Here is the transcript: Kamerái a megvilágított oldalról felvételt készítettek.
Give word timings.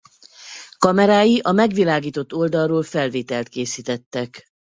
Kamerái 0.77 1.39
a 1.43 1.51
megvilágított 1.51 2.33
oldalról 2.33 2.83
felvételt 2.83 3.47
készítettek. 3.49 4.45